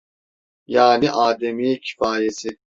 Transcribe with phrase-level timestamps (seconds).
[0.67, 2.57] Yani ademi kifayesi…